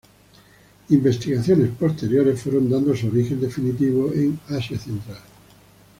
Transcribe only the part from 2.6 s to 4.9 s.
dando su origen definitivo en Asia